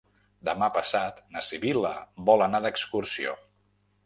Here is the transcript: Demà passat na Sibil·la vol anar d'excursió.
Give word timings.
Demà 0.47 0.69
passat 0.77 1.19
na 1.35 1.43
Sibil·la 1.49 1.93
vol 2.31 2.45
anar 2.47 2.63
d'excursió. 2.65 3.37